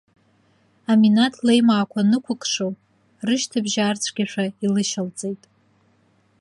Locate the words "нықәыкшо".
2.09-2.67